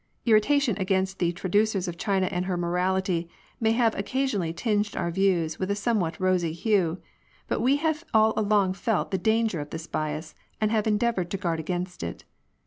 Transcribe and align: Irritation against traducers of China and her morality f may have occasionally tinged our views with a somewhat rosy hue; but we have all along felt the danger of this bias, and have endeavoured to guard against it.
Irritation 0.25 0.75
against 0.79 1.19
traducers 1.19 1.87
of 1.87 1.95
China 1.95 2.25
and 2.31 2.45
her 2.45 2.57
morality 2.57 3.27
f 3.29 3.61
may 3.61 3.71
have 3.73 3.93
occasionally 3.93 4.51
tinged 4.51 4.95
our 4.97 5.11
views 5.11 5.59
with 5.59 5.69
a 5.69 5.75
somewhat 5.75 6.19
rosy 6.19 6.53
hue; 6.53 6.97
but 7.47 7.61
we 7.61 7.75
have 7.75 8.03
all 8.11 8.33
along 8.35 8.73
felt 8.73 9.11
the 9.11 9.19
danger 9.19 9.59
of 9.59 9.69
this 9.69 9.85
bias, 9.85 10.33
and 10.59 10.71
have 10.71 10.87
endeavoured 10.87 11.29
to 11.29 11.37
guard 11.37 11.59
against 11.59 12.01
it. 12.01 12.23